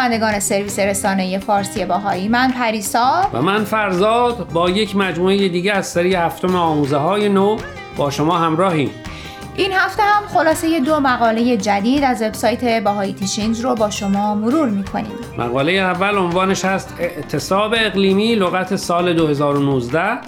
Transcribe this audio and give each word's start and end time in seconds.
شنوندگان 0.00 0.40
سرویس 0.40 0.78
رسانه 0.78 1.38
فارسی 1.38 1.84
باهایی 1.84 2.28
من 2.28 2.50
پریسا. 2.50 3.30
و 3.32 3.42
من 3.42 3.64
فرزاد 3.64 4.48
با 4.52 4.70
یک 4.70 4.96
مجموعه 4.96 5.48
دیگه 5.48 5.72
از 5.72 5.86
سری 5.86 6.14
هفتم 6.14 6.56
آموزه 6.56 6.96
های 6.96 7.28
نو 7.28 7.56
با 7.96 8.10
شما 8.10 8.38
همراهیم. 8.38 8.90
این 9.56 9.72
هفته 9.72 10.02
هم 10.02 10.22
خلاصه 10.34 10.80
دو 10.80 11.00
مقاله 11.00 11.56
جدید 11.56 12.04
از 12.04 12.22
وبسایت 12.22 12.82
باهایی 12.84 13.12
تیشینگز 13.12 13.60
رو 13.60 13.74
با 13.74 13.90
شما 13.90 14.34
مرور 14.34 14.68
می‌کنیم. 14.68 15.12
مقاله 15.38 15.72
اول 15.72 16.16
عنوانش 16.16 16.64
هست 16.64 16.94
اعتصاب 16.98 17.74
اقلیمی 17.78 18.34
لغت 18.34 18.76
سال 18.76 19.12
2019 19.12 20.18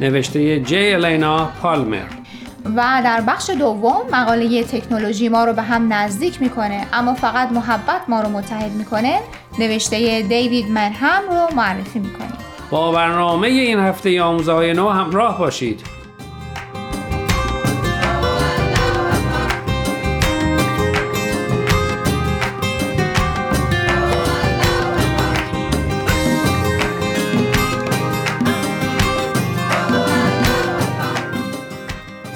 نوشته 0.00 0.60
جی 0.60 0.92
الینا 0.92 1.48
پالمر. 1.62 2.19
و 2.64 3.00
در 3.04 3.20
بخش 3.26 3.50
دوم 3.50 4.02
مقاله 4.12 4.64
تکنولوژی 4.64 5.28
ما 5.28 5.44
رو 5.44 5.52
به 5.52 5.62
هم 5.62 5.92
نزدیک 5.92 6.42
می‌کنه 6.42 6.86
اما 6.92 7.14
فقط 7.14 7.52
محبت 7.52 8.00
ما 8.08 8.20
رو 8.20 8.28
متحد 8.28 8.70
می‌کنه. 8.72 9.20
نوشته 9.58 10.22
دیوید 10.22 10.70
منهم 10.70 11.22
رو 11.30 11.56
معرفی 11.56 11.98
می‌کنیم. 11.98 12.32
با 12.70 12.92
برنامه 12.92 13.48
این 13.48 13.78
هفته 13.78 14.22
آموزه 14.22 14.52
های 14.52 14.72
نو 14.72 14.88
همراه 14.88 15.38
باشید. 15.38 15.99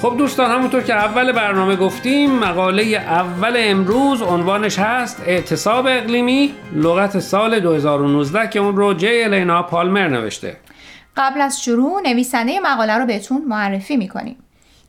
خب 0.05 0.17
دوستان 0.17 0.51
همونطور 0.51 0.81
که 0.81 0.93
اول 0.93 1.31
برنامه 1.31 1.75
گفتیم 1.75 2.31
مقاله 2.31 2.83
اول 2.83 3.53
امروز 3.57 4.21
عنوانش 4.21 4.79
هست 4.79 5.23
اعتصاب 5.27 5.87
اقلیمی 5.87 6.53
لغت 6.73 7.19
سال 7.19 7.59
2019 7.59 8.47
که 8.47 8.59
اون 8.59 8.75
رو 8.75 8.93
جی 8.93 9.23
الینا 9.23 9.63
پالمر 9.63 10.07
نوشته. 10.07 10.57
قبل 11.17 11.41
از 11.41 11.63
شروع 11.63 12.01
نویسنده 12.01 12.59
مقاله 12.59 12.97
رو 12.97 13.05
بهتون 13.05 13.41
معرفی 13.47 13.97
می‌کنیم. 13.97 14.35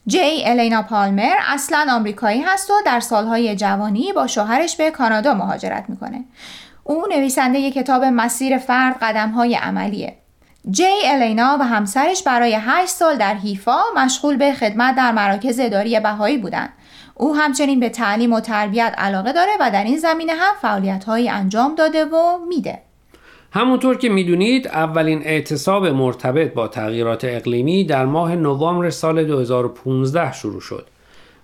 جی 0.06 0.42
الینا 0.44 0.82
پالمر 0.82 1.34
اصلا 1.48 1.86
آمریکایی 1.90 2.42
هست 2.42 2.70
و 2.70 2.74
در 2.86 3.00
سالهای 3.00 3.56
جوانی 3.56 4.12
با 4.12 4.26
شوهرش 4.26 4.76
به 4.76 4.90
کانادا 4.90 5.34
مهاجرت 5.34 5.84
می‌کنه. 5.88 6.24
او 6.84 7.06
نویسنده 7.10 7.70
کتاب 7.70 8.04
مسیر 8.04 8.58
فرد 8.58 8.96
قدمهای 9.02 9.54
عملیه. 9.54 10.16
جی 10.70 10.84
الینا 11.04 11.56
و 11.60 11.64
همسرش 11.64 12.22
برای 12.22 12.56
8 12.60 12.88
سال 12.88 13.16
در 13.16 13.34
حیفا 13.34 13.78
مشغول 13.96 14.36
به 14.36 14.52
خدمت 14.52 14.96
در 14.96 15.12
مراکز 15.12 15.60
اداری 15.60 16.00
بهایی 16.00 16.38
بودند. 16.38 16.72
او 17.14 17.36
همچنین 17.36 17.80
به 17.80 17.88
تعلیم 17.88 18.32
و 18.32 18.40
تربیت 18.40 18.94
علاقه 18.98 19.32
داره 19.32 19.52
و 19.60 19.70
در 19.70 19.84
این 19.84 19.98
زمینه 19.98 20.32
هم 20.32 20.54
فعالیت 20.62 21.04
انجام 21.08 21.74
داده 21.74 22.04
و 22.04 22.38
میده. 22.48 22.78
همونطور 23.52 23.96
که 23.96 24.08
می‌دونید 24.08 24.68
اولین 24.68 25.22
اعتصاب 25.22 25.86
مرتبط 25.86 26.54
با 26.54 26.68
تغییرات 26.68 27.24
اقلیمی 27.24 27.84
در 27.84 28.06
ماه 28.06 28.36
نوامبر 28.36 28.90
سال 28.90 29.24
2015 29.24 30.32
شروع 30.32 30.60
شد 30.60 30.86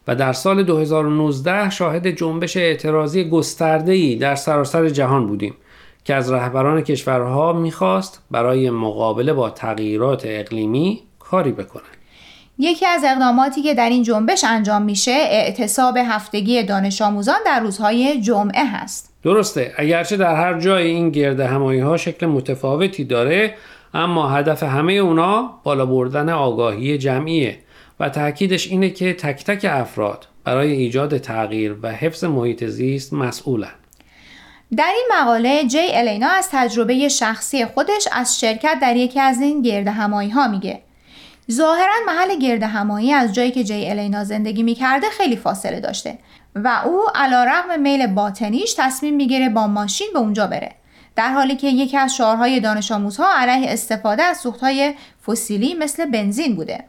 و 0.08 0.14
در 0.14 0.32
سال 0.32 0.62
2019 0.62 1.70
شاهد 1.70 2.06
جنبش 2.06 2.56
اعتراضی 2.56 3.28
گسترده‌ای 3.28 4.16
در 4.16 4.34
سراسر 4.34 4.88
جهان 4.88 5.26
بودیم 5.26 5.54
که 6.04 6.14
از 6.14 6.32
رهبران 6.32 6.80
کشورها 6.80 7.52
می‌خواست 7.52 8.22
برای 8.30 8.70
مقابله 8.70 9.32
با 9.32 9.50
تغییرات 9.50 10.22
اقلیمی 10.26 11.02
کاری 11.18 11.52
بکنند. 11.52 11.86
یکی 12.58 12.86
از 12.86 13.04
اقداماتی 13.06 13.62
که 13.62 13.74
در 13.74 13.88
این 13.88 14.02
جنبش 14.02 14.44
انجام 14.44 14.82
میشه 14.82 15.10
اعتصاب 15.10 15.96
هفتگی 15.96 16.62
دانش 16.62 17.02
آموزان 17.02 17.38
در 17.46 17.60
روزهای 17.60 18.20
جمعه 18.20 18.64
هست. 18.64 19.12
درسته 19.22 19.72
اگرچه 19.76 20.16
در 20.16 20.34
هر 20.34 20.60
جای 20.60 20.86
این 20.86 21.10
گرد 21.10 21.40
همایی 21.40 21.80
ها 21.80 21.96
شکل 21.96 22.26
متفاوتی 22.26 23.04
داره 23.04 23.54
اما 23.94 24.28
هدف 24.28 24.62
همه 24.62 24.92
اونا 24.92 25.50
بالا 25.64 25.86
بردن 25.86 26.28
آگاهی 26.28 26.98
جمعیه 26.98 27.58
و 28.00 28.08
تاکیدش 28.08 28.68
اینه 28.68 28.90
که 28.90 29.12
تک 29.12 29.44
تک 29.44 29.66
افراد 29.70 30.26
برای 30.44 30.72
ایجاد 30.72 31.18
تغییر 31.18 31.76
و 31.82 31.92
حفظ 31.92 32.24
محیط 32.24 32.64
زیست 32.64 33.12
مسئولن. 33.12 33.74
در 34.76 34.92
این 34.94 35.08
مقاله 35.12 35.64
جی 35.64 35.86
الینا 35.92 36.28
از 36.28 36.48
تجربه 36.52 37.08
شخصی 37.08 37.66
خودش 37.66 38.08
از 38.12 38.40
شرکت 38.40 38.78
در 38.82 38.96
یکی 38.96 39.20
از 39.20 39.40
این 39.40 39.62
گرد 39.62 39.88
همایی 39.88 40.30
ها 40.30 40.48
میگه. 40.48 40.82
ظاهرا 41.50 41.92
محل 42.06 42.38
گرد 42.38 42.62
همایی 42.62 43.12
از 43.12 43.32
جایی 43.34 43.50
که 43.50 43.64
جی 43.64 43.90
الینا 43.90 44.24
زندگی 44.24 44.62
می‌کرده 44.62 45.06
خیلی 45.10 45.36
فاصله 45.36 45.80
داشته 45.80 46.18
و 46.54 46.82
او 46.84 47.00
علا 47.14 47.44
رقم 47.44 47.80
میل 47.80 48.06
باطنیش 48.06 48.74
تصمیم 48.78 49.16
می‌گیره 49.16 49.48
با 49.48 49.66
ماشین 49.66 50.08
به 50.12 50.18
اونجا 50.18 50.46
بره. 50.46 50.72
در 51.16 51.28
حالی 51.28 51.56
که 51.56 51.66
یکی 51.66 51.96
از 51.96 52.16
شعارهای 52.16 52.60
دانش 52.60 52.92
آموزها 52.92 53.26
علیه 53.36 53.70
استفاده 53.70 54.22
از 54.22 54.38
سوختهای 54.38 54.94
فسیلی 55.26 55.74
مثل 55.74 56.04
بنزین 56.10 56.56
بوده. 56.56 56.84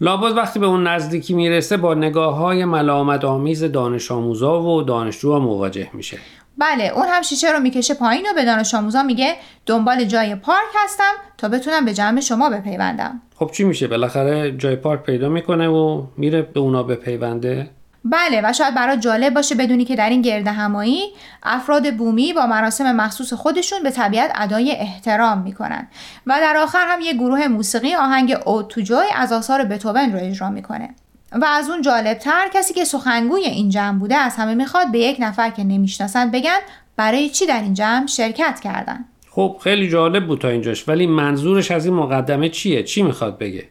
لابد 0.00 0.36
وقتی 0.36 0.58
به 0.58 0.66
اون 0.66 0.86
نزدیکی 0.86 1.34
می‌رسه 1.34 1.76
با 1.76 1.94
نگاه 1.94 2.34
های 2.34 2.64
ملامت 2.64 3.24
آمیز 3.24 3.64
دانش 3.64 4.10
آموزا 4.10 4.62
و 4.62 4.82
دانشجوها 4.82 5.38
مواجه 5.38 5.90
میشه. 5.92 6.18
بله 6.60 6.84
اون 6.84 7.06
هم 7.08 7.22
شیشه 7.22 7.52
رو 7.52 7.60
می‌کشه 7.60 7.94
پایین 7.94 8.26
و 8.30 8.34
به 8.34 8.44
دانش 8.44 8.74
آموزا 8.74 9.02
میگه 9.02 9.36
دنبال 9.66 10.04
جای 10.04 10.34
پارک 10.34 10.72
هستم 10.84 11.12
تا 11.38 11.48
بتونم 11.48 11.84
به 11.84 11.94
جمع 11.94 12.20
شما 12.20 12.50
بپیوندم. 12.50 13.20
خب 13.36 13.50
چی 13.54 13.64
میشه؟ 13.64 13.88
بالاخره 13.88 14.56
جای 14.56 14.76
پارک 14.76 15.02
پیدا 15.02 15.28
می‌کنه 15.28 15.68
و 15.68 16.06
میره 16.16 16.42
به 16.42 16.60
اونا 16.60 16.82
بپیونده. 16.82 17.70
بله 18.04 18.40
و 18.44 18.52
شاید 18.52 18.74
برای 18.74 18.96
جالب 18.96 19.34
باشه 19.34 19.54
بدونی 19.54 19.84
که 19.84 19.96
در 19.96 20.10
این 20.10 20.22
گرد 20.22 20.46
همایی 20.46 21.02
افراد 21.42 21.94
بومی 21.94 22.32
با 22.32 22.46
مراسم 22.46 22.92
مخصوص 22.96 23.32
خودشون 23.32 23.82
به 23.82 23.90
طبیعت 23.90 24.32
ادای 24.34 24.72
احترام 24.72 25.38
می‌کنن 25.42 25.88
و 26.26 26.38
در 26.40 26.56
آخر 26.56 26.86
هم 26.88 27.00
یه 27.00 27.14
گروه 27.14 27.48
موسیقی 27.48 27.94
آهنگ 27.94 28.36
اود 28.44 28.68
تو 28.68 28.80
جای 28.80 29.08
از 29.16 29.32
آثار 29.32 29.64
بتوون 29.64 30.12
رو 30.12 30.18
اجرا 30.22 30.50
می‌کنه. 30.50 30.94
و 31.32 31.44
از 31.44 31.70
اون 31.70 31.82
جالبتر 31.82 32.48
کسی 32.54 32.74
که 32.74 32.84
سخنگوی 32.84 33.44
این 33.44 33.70
جمع 33.70 33.98
بوده 33.98 34.16
از 34.16 34.36
همه 34.36 34.54
می‌خواد 34.54 34.92
به 34.92 34.98
یک 34.98 35.16
نفر 35.20 35.50
که 35.50 35.64
نمی‌شناسن 35.64 36.30
بگن 36.30 36.58
برای 36.96 37.28
چی 37.28 37.46
در 37.46 37.62
این 37.62 37.74
جمع 37.74 38.06
شرکت 38.06 38.60
کردن. 38.60 39.04
خب 39.30 39.56
خیلی 39.64 39.88
جالب 39.88 40.26
بود 40.26 40.40
تا 40.40 40.48
اینجاش 40.48 40.88
ولی 40.88 41.06
منظورش 41.06 41.70
از 41.70 41.86
این 41.86 41.94
مقدمه 41.94 42.48
چیه؟ 42.48 42.82
چی 42.82 43.02
می‌خواد 43.02 43.38
بگه؟ 43.38 43.68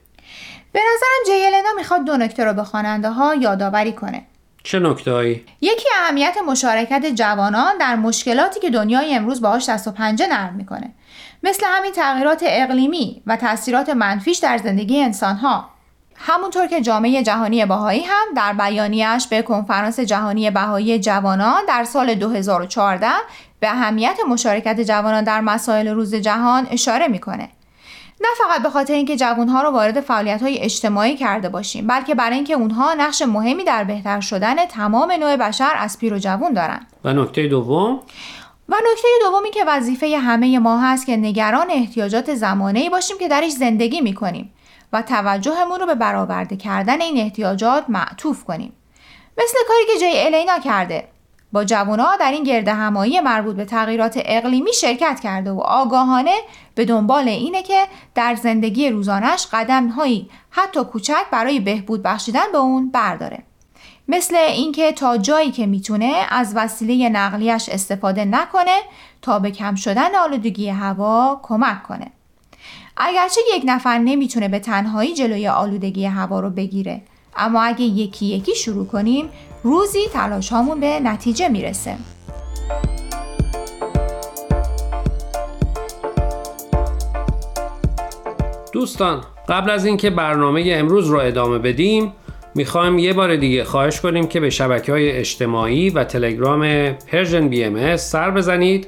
به 0.72 0.80
نظرم 0.80 1.38
جیلنا 1.38 1.69
می‌خواد 1.78 2.06
دو 2.06 2.18
نکته 2.18 2.44
رو 2.44 2.53
به 2.53 2.64
خواننده 2.64 3.09
ها 3.09 3.36
یادآوری 3.36 3.92
کنه. 3.92 4.25
چه 4.64 4.80
نکته 4.80 5.12
هایی؟ 5.12 5.44
یکی 5.62 5.86
اهمیت 6.03 6.36
مشارکت 6.48 7.06
جوانان 7.16 7.78
در 7.78 7.96
مشکلاتی 7.96 8.59
که 8.59 8.69
دنیای 8.69 9.16
امروز 9.16 9.42
باهاش 9.42 9.69
دست 9.69 9.88
و 9.88 9.92
پنجه 9.92 10.28
نرم 10.28 10.53
می‌کنه. 10.53 10.92
مثل 11.44 11.66
همین 11.69 11.92
تغییرات 11.92 12.44
اقلیمی 12.46 13.22
و 13.28 13.36
تاثیرات 13.36 13.90
منفیش 13.90 14.38
در 14.38 14.58
زندگی 14.58 15.02
انسانها. 15.02 15.69
همونطور 16.22 16.68
که 16.68 16.81
جامعه 16.81 17.24
جهانی 17.24 17.66
بهایی 17.66 18.03
هم 18.03 18.25
در 18.35 18.53
بیانیش 18.53 19.28
به 19.28 19.41
کنفرانس 19.41 20.00
جهانی 20.00 20.52
بهایی 20.52 21.00
جوانان 21.00 21.62
در 21.68 21.84
سال 21.84 22.16
2014 22.16 23.07
به 23.59 23.69
اهمیت 23.69 24.18
مشارکت 24.30 24.81
جوانان 24.81 25.24
در 25.24 25.41
مسائل 25.41 25.88
روز 25.88 26.16
جهان 26.16 26.68
اشاره 26.72 27.07
می‌کنه. 27.07 27.50
نه 28.22 28.28
فقط 28.38 28.63
به 28.63 28.69
خاطر 28.69 28.94
اینکه 28.94 29.16
جوانها 29.16 29.62
رو 29.62 29.69
وارد 29.69 30.00
فعالیت 30.00 30.41
های 30.41 30.59
اجتماعی 30.59 31.16
کرده 31.16 31.50
باشیم 31.50 31.88
بلکه 31.88 32.16
برای 32.16 32.36
اینکه 32.36 32.53
اونها 32.53 32.94
نقش 32.94 33.22
مهمی 33.22 33.63
در 33.63 33.84
بهتر 33.84 34.19
شدن 34.19 34.66
تمام 34.66 35.12
نوع 35.12 35.36
بشر 35.36 35.74
از 35.78 36.00
پیر 36.00 36.13
و 36.13 36.18
جوان 36.18 36.53
دارن. 36.53 36.80
و 37.03 37.13
نکته 37.13 37.47
دوم؟ 37.47 38.00
و 38.69 38.75
نکته 38.91 39.07
دومی 39.22 39.51
که 39.51 39.63
وظیفه 39.68 40.18
همه 40.18 40.59
ما 40.59 40.80
هست 40.80 41.06
که 41.06 41.18
نگران 41.18 41.68
احتیاجات 41.69 42.34
زمانه 42.34 42.89
باشیم 42.89 43.18
که 43.19 43.27
درش 43.27 43.51
زندگی 43.51 44.01
می‌کنیم. 44.01 44.54
و 44.94 45.01
توجهمون 45.01 45.80
رو 45.80 45.86
به 45.86 45.95
برآورده 45.95 46.57
کردن 46.57 47.01
این 47.01 47.18
احتیاجات 47.18 47.86
معطوف 47.89 48.44
کنیم. 48.44 48.74
مثل 49.38 49.57
کاری 49.68 49.86
که 49.94 50.00
جای 50.00 50.25
الینا 50.25 50.59
کرده. 50.59 51.07
با 51.51 51.63
جوانها 51.63 52.18
در 52.18 52.31
این 52.31 52.44
گرد 52.44 52.68
همایی 52.68 53.19
مربوط 53.19 53.56
به 53.56 53.65
تغییرات 53.65 54.19
اقلیمی 54.25 54.74
شرکت 54.74 55.19
کرده 55.19 55.51
و 55.51 55.59
آگاهانه 55.59 56.36
به 56.75 56.86
دنبال 56.86 57.27
اینه 57.27 57.63
که 57.63 57.88
در 58.15 58.36
زندگی 58.36 58.89
روزانش 58.89 59.47
قدمهایی 59.53 60.30
حتی 60.50 60.83
کوچک 60.83 61.25
برای 61.31 61.59
بهبود 61.59 62.03
بخشیدن 62.03 62.51
به 62.51 62.57
اون 62.57 62.91
برداره. 62.91 63.44
مثل 64.07 64.36
اینکه 64.36 64.91
تا 64.91 65.18
جایی 65.18 65.51
که 65.51 65.65
می‌تونه 65.65 66.25
از 66.30 66.53
وسیله 66.56 67.09
نقلیش 67.09 67.69
استفاده 67.69 68.25
نکنه 68.25 68.77
تا 69.21 69.39
به 69.39 69.51
کم 69.51 69.75
شدن 69.75 70.15
آلودگی 70.15 70.69
هوا 70.69 71.39
کمک 71.44 71.83
کنه. 71.83 72.12
اگرچه 73.01 73.42
یک 73.56 73.63
نفر 73.66 73.98
نمی‌تونه 73.98 74.48
به 74.48 74.60
تنهایی 74.60 75.13
جلوی 75.13 75.48
آلودگی 75.48 76.06
هوا 76.06 76.40
رو 76.40 76.50
بگیره 76.50 77.01
اما 77.38 77.62
اگه 77.62 77.81
یکی 77.81 78.25
یکی 78.25 78.56
شروع 78.56 78.88
کنیم 78.88 79.30
روزی 79.63 80.00
تلاش 80.13 80.50
هامون 80.50 80.80
به 80.80 81.00
نتیجه 81.00 81.50
می‌رسه. 81.50 81.96
دوستان 88.74 89.24
قبل 89.50 89.69
از 89.69 89.86
اینکه 89.86 90.10
برنامه 90.10 90.63
امروز 90.68 91.07
رو 91.07 91.19
ادامه 91.19 91.60
بدیم 91.60 92.13
می‌خوایم 92.56 93.00
یه 93.00 93.13
بار 93.13 93.36
دیگه 93.36 93.63
خواهش 93.63 94.01
کنیم 94.01 94.28
که 94.28 94.40
به 94.40 94.50
شبکه 94.50 94.92
های 94.92 95.12
اجتماعی 95.12 95.90
و 95.90 96.04
تلگرام 96.04 96.92
Persian 96.92 97.50
BM 97.50 97.98
سر 97.98 98.31
بزنید. 98.31 98.88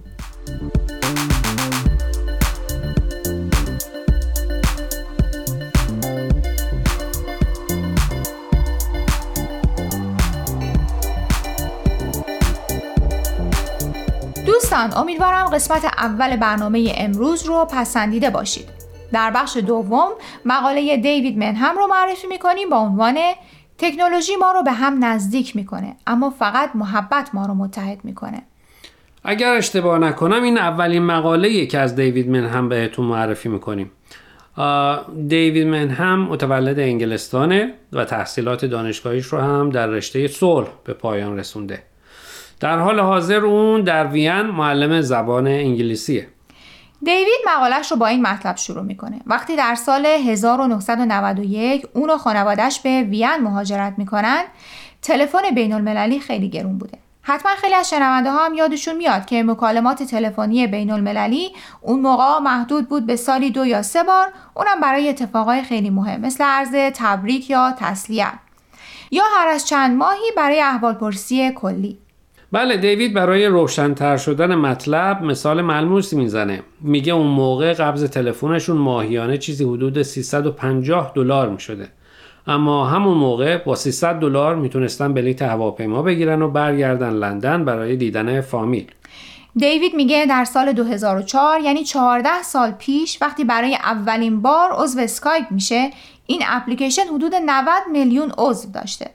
دوستان 14.71 14.97
امیدوارم 14.97 15.45
قسمت 15.45 15.85
اول 15.85 16.35
برنامه 16.35 16.93
امروز 16.97 17.45
رو 17.45 17.67
پسندیده 17.71 18.29
باشید. 18.29 18.69
در 19.13 19.31
بخش 19.31 19.57
دوم 19.57 20.09
مقاله 20.45 20.97
دیوید 20.97 21.37
منهم 21.37 21.77
رو 21.77 21.87
معرفی 21.87 22.27
می‌کنیم 22.27 22.69
با 22.69 22.77
عنوان 22.77 23.17
تکنولوژی 23.77 24.35
ما 24.35 24.51
رو 24.51 24.63
به 24.63 24.71
هم 24.71 25.05
نزدیک 25.05 25.55
می‌کنه 25.55 25.95
اما 26.07 26.29
فقط 26.29 26.69
محبت 26.75 27.29
ما 27.33 27.45
رو 27.45 27.53
متحد 27.53 27.99
می‌کنه. 28.03 28.41
اگر 29.23 29.53
اشتباه 29.53 29.99
نکنم 29.99 30.43
این 30.43 30.57
اولین 30.57 31.03
مقاله 31.03 31.65
که 31.65 31.79
از 31.79 31.95
دیوید 31.95 32.29
منهم 32.29 32.69
بهتون 32.69 33.05
معرفی 33.05 33.49
می‌کنیم. 33.49 33.91
دیوید 35.27 35.67
منهم 35.67 36.19
متولد 36.19 36.79
انگلستانه 36.79 37.73
و 37.93 38.05
تحصیلات 38.05 38.65
دانشگاهیش 38.65 39.25
رو 39.25 39.39
هم 39.39 39.69
در 39.69 39.87
رشته 39.87 40.27
صلح 40.27 40.67
به 40.83 40.93
پایان 40.93 41.37
رسونده. 41.37 41.83
در 42.61 42.79
حال 42.79 42.99
حاضر 42.99 43.45
اون 43.45 43.81
در 43.81 44.07
وین 44.07 44.41
معلم 44.41 45.01
زبان 45.01 45.47
انگلیسیه. 45.47 46.27
دیوید 47.03 47.41
مقالش 47.47 47.91
رو 47.91 47.97
با 47.97 48.07
این 48.07 48.21
مطلب 48.21 48.55
شروع 48.55 48.83
می‌کنه. 48.83 49.21
وقتی 49.27 49.55
در 49.55 49.75
سال 49.75 50.05
1991 50.05 51.87
اون 51.93 52.09
و 52.09 52.17
خانوادش 52.17 52.79
به 52.79 53.01
وین 53.01 53.37
مهاجرت 53.43 53.93
می‌کنن 53.97 54.43
تلفن 55.01 55.41
بین 55.55 55.73
المللی 55.73 56.19
خیلی 56.19 56.49
گرون 56.49 56.77
بوده. 56.77 56.97
حتما 57.21 57.51
خیلی 57.55 57.73
از 57.73 57.89
شنونده 57.89 58.31
ها 58.31 58.45
هم 58.45 58.53
یادشون 58.53 58.97
میاد 58.97 59.25
که 59.25 59.43
مکالمات 59.43 60.03
تلفنی 60.03 60.67
بین 60.67 60.91
المللی 60.91 61.51
اون 61.81 61.99
موقع 61.99 62.39
محدود 62.39 62.89
بود 62.89 63.05
به 63.05 63.15
سالی 63.15 63.51
دو 63.51 63.65
یا 63.65 63.81
سه 63.81 64.03
بار 64.03 64.27
اونم 64.53 64.81
برای 64.81 65.09
اتفاقای 65.09 65.61
خیلی 65.61 65.89
مهم 65.89 66.21
مثل 66.21 66.43
عرض 66.43 66.75
تبریک 66.95 67.49
یا 67.49 67.73
تسلیت. 67.79 68.33
یا 69.11 69.23
هر 69.37 69.47
از 69.47 69.67
چند 69.67 69.97
ماهی 69.97 70.31
برای 70.37 70.61
احوالپرسی 70.61 71.51
کلی. 71.51 71.97
بله 72.53 72.77
دیوید 72.77 73.13
برای 73.13 73.45
روشنتر 73.45 74.17
شدن 74.17 74.55
مطلب 74.55 75.23
مثال 75.23 75.61
ملموسی 75.61 76.15
می‌زنه. 76.15 76.63
میگه 76.81 77.13
اون 77.13 77.27
موقع 77.27 77.73
قبض 77.73 78.03
تلفنشون 78.03 78.77
ماهیانه 78.77 79.37
چیزی 79.37 79.63
حدود 79.63 80.01
350 80.01 81.11
دلار 81.15 81.49
می‌شده. 81.49 81.89
اما 82.47 82.85
همون 82.85 83.17
موقع 83.17 83.57
با 83.57 83.75
300 83.75 84.15
دلار 84.15 84.55
می‌تونستن 84.55 85.13
بلیت 85.13 85.41
هواپیما 85.41 86.01
بگیرن 86.01 86.41
و 86.41 86.47
برگردن 86.47 87.09
لندن 87.09 87.65
برای 87.65 87.95
دیدن 87.95 88.41
فامیل. 88.41 88.91
دیوید 89.55 89.93
میگه 89.95 90.25
در 90.29 90.45
سال 90.45 90.71
2004 90.71 91.61
یعنی 91.61 91.83
14 91.83 92.41
سال 92.43 92.71
پیش 92.71 93.17
وقتی 93.21 93.43
برای 93.43 93.75
اولین 93.75 94.41
بار 94.41 94.71
عضو 94.71 94.99
اسکایپ 94.99 95.45
میشه 95.51 95.89
این 96.25 96.41
اپلیکیشن 96.47 97.01
حدود 97.13 97.35
90 97.35 97.73
میلیون 97.91 98.31
عضو 98.37 98.71
داشته. 98.71 99.09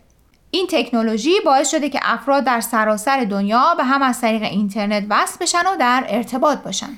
این 0.57 0.67
تکنولوژی 0.71 1.31
باعث 1.45 1.71
شده 1.71 1.89
که 1.89 1.99
افراد 2.03 2.45
در 2.45 2.61
سراسر 2.61 3.25
دنیا 3.25 3.75
به 3.77 3.85
هم 3.85 4.03
از 4.03 4.21
طریق 4.21 4.43
اینترنت 4.43 5.07
وصل 5.11 5.39
بشن 5.41 5.59
و 5.59 5.77
در 5.81 6.05
ارتباط 6.09 6.59
باشن. 6.59 6.89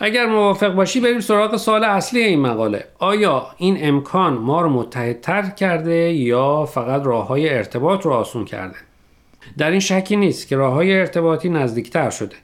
اگر 0.00 0.26
موافق 0.26 0.74
باشی 0.74 1.00
بریم 1.00 1.20
سراغ 1.20 1.56
سوال 1.56 1.84
اصلی 1.84 2.20
این 2.20 2.40
مقاله. 2.40 2.84
آیا 2.98 3.46
این 3.56 3.78
امکان 3.80 4.32
ما 4.32 4.60
رو 4.60 4.68
متحدتر 4.68 5.42
کرده 5.42 6.12
یا 6.12 6.64
فقط 6.64 7.02
راه 7.02 7.26
های 7.26 7.48
ارتباط 7.48 8.04
رو 8.04 8.12
آسون 8.12 8.44
کرده؟ 8.44 8.76
در 9.58 9.70
این 9.70 9.80
شکی 9.80 10.16
نیست 10.16 10.48
که 10.48 10.56
راه 10.56 10.74
های 10.74 10.98
ارتباطی 10.98 11.48
نزدیکتر 11.48 12.10
شده. 12.10 12.36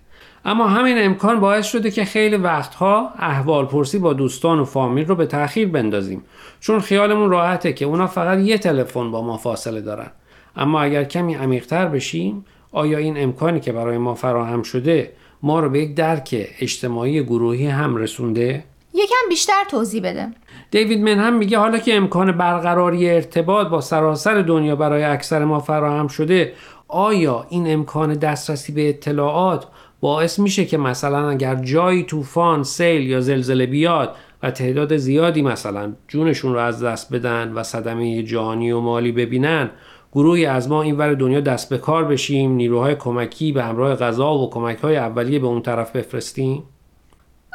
اما 0.44 0.68
همین 0.68 1.04
امکان 1.04 1.40
باعث 1.40 1.66
شده 1.66 1.90
که 1.90 2.04
خیلی 2.04 2.36
وقتها 2.36 3.10
احوال 3.18 3.66
پرسی 3.66 3.98
با 3.98 4.12
دوستان 4.12 4.58
و 4.58 4.64
فامیل 4.64 5.06
رو 5.06 5.14
به 5.14 5.26
تاخیر 5.26 5.68
بندازیم. 5.68 6.25
چون 6.60 6.80
خیالمون 6.80 7.30
راحته 7.30 7.72
که 7.72 7.84
اونا 7.84 8.06
فقط 8.06 8.38
یه 8.38 8.58
تلفن 8.58 9.10
با 9.10 9.22
ما 9.22 9.36
فاصله 9.36 9.80
دارن. 9.80 10.10
اما 10.56 10.81
اگر 10.81 11.04
کمی 11.04 11.34
عمیقتر 11.34 11.87
بشیم 11.87 12.44
آیا 12.72 12.99
این 12.99 13.22
امکانی 13.22 13.60
که 13.60 13.72
برای 13.72 13.99
ما 13.99 14.14
فراهم 14.14 14.62
شده 14.62 15.12
ما 15.43 15.60
رو 15.60 15.70
به 15.70 15.78
یک 15.78 15.94
درک 15.94 16.49
اجتماعی 16.60 17.22
گروهی 17.22 17.66
هم 17.66 17.96
رسونده؟ 17.96 18.64
یکم 18.94 19.28
بیشتر 19.28 19.64
توضیح 19.70 20.02
بده 20.02 20.28
دیوید 20.70 21.00
من 21.00 21.19
هم 21.19 21.34
میگه 21.34 21.58
حالا 21.58 21.78
که 21.78 21.94
امکان 21.94 22.32
برقراری 22.32 23.10
ارتباط 23.10 23.66
با 23.69 23.81
سراسر 23.81 24.43
دنیا 24.43 24.76
برای 24.76 25.04
اکثر 25.04 25.44
ما 25.44 25.60
فراهم 25.60 26.08
شده 26.08 26.52
آیا 26.88 27.46
این 27.49 27.72
امکان 27.72 28.14
دسترسی 28.14 28.72
به 28.72 28.88
اطلاعات 28.88 29.66
باعث 30.00 30.38
میشه 30.38 30.64
که 30.64 30.78
مثلا 30.78 31.31
اگر 31.31 31.54
جایی 31.54 32.02
طوفان، 32.02 32.62
سیل 32.62 33.02
یا 33.02 33.20
زلزله 33.20 33.66
بیاد 33.66 34.14
و 34.43 34.50
تعداد 34.50 34.96
زیادی 34.96 35.43
مثلا 35.43 35.93
جونشون 36.08 36.52
رو 36.52 36.58
از 36.58 36.82
دست 36.82 37.12
بدن 37.12 37.52
و 37.52 37.62
صدمه 37.62 38.22
جانی 38.22 38.72
و 38.72 38.81
مالی 38.81 39.12
ببینن 39.12 39.70
گروهی 40.12 40.47
از 40.47 40.69
ما 40.69 40.82
این 40.82 40.97
ور 40.99 41.14
دنیا 41.14 41.41
دست 41.41 41.69
به 41.69 41.79
کار 41.79 42.05
بشیم 42.05 42.53
نیروهای 42.53 42.94
کمکی 42.94 43.53
به 43.53 43.64
همراه 43.64 43.97
غذا 43.97 44.35
و 44.35 44.50
کمک 44.50 44.79
های 44.79 44.97
اولیه 44.97 45.38
به 45.38 45.47
اون 45.47 45.62
طرف 45.62 45.97
بفرستیم؟ 45.97 46.62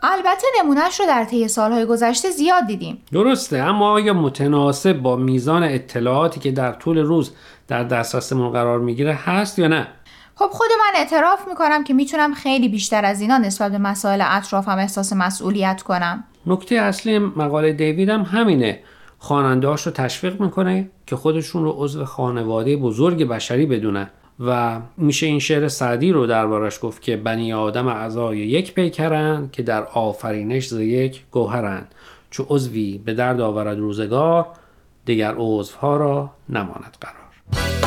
البته 0.03 0.47
نمونهش 0.59 0.99
رو 0.99 1.05
در 1.05 1.23
طی 1.25 1.47
سالهای 1.47 1.85
گذشته 1.85 2.29
زیاد 2.29 2.67
دیدیم. 2.67 2.97
درسته 3.11 3.57
اما 3.57 3.91
آیا 3.91 4.13
متناسب 4.13 4.93
با 4.93 5.15
میزان 5.15 5.63
اطلاعاتی 5.63 6.39
که 6.39 6.51
در 6.51 6.71
طول 6.71 6.97
روز 6.97 7.31
در 7.67 7.83
دسترسمون 7.83 8.51
قرار 8.51 8.79
می‌گیره 8.79 9.13
هست 9.13 9.59
یا 9.59 9.67
نه؟ 9.67 9.87
خب 10.35 10.49
خود 10.51 10.69
من 10.79 10.99
اعتراف 10.99 11.47
می‌کنم 11.47 11.83
که 11.83 11.93
می‌تونم 11.93 12.33
خیلی 12.33 12.69
بیشتر 12.69 13.05
از 13.05 13.21
اینا 13.21 13.37
نسبت 13.37 13.71
به 13.71 13.77
مسائل 13.77 14.23
اطرافم 14.25 14.77
احساس 14.77 15.13
مسئولیت 15.13 15.81
کنم. 15.81 16.23
نکته 16.45 16.75
اصلی 16.75 17.19
مقاله 17.19 17.73
دیویدم 17.73 18.21
همینه. 18.21 18.79
خواننده 19.19 19.67
رو 19.67 19.75
تشویق 19.75 20.41
می‌کنه 20.41 20.89
که 21.05 21.15
خودشون 21.15 21.63
رو 21.63 21.75
عضو 21.77 22.05
خانواده 22.05 22.77
بزرگ 22.77 23.27
بشری 23.27 23.65
بدونن 23.65 24.09
و 24.39 24.79
میشه 24.97 25.25
این 25.25 25.39
شعر 25.39 25.67
سعدی 25.67 26.11
رو 26.11 26.27
دربارش 26.27 26.79
گفت 26.81 27.01
که 27.01 27.17
بنی 27.17 27.53
آدم 27.53 27.87
اعضای 27.87 28.37
یک 28.37 28.73
پیکرند 28.73 29.51
که 29.51 29.63
در 29.63 29.83
آفرینش 29.83 30.67
ز 30.67 30.79
یک 30.79 31.23
گوهرند 31.31 31.95
چو 32.29 32.45
عضوی 32.49 33.01
به 33.05 33.13
درد 33.13 33.41
آورد 33.41 33.77
روزگار 33.77 34.47
دیگر 35.05 35.35
عضوها 35.37 35.97
را 35.97 36.29
نماند 36.49 36.97
قرار. 37.01 37.86